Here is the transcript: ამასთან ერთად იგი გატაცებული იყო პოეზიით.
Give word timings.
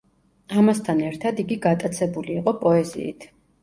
ამასთან 0.61 1.03
ერთად 1.11 1.43
იგი 1.45 1.59
გატაცებული 1.69 2.39
იყო 2.43 2.59
პოეზიით. 2.67 3.35